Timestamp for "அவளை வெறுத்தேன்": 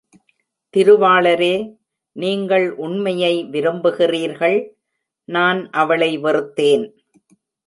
5.73-6.85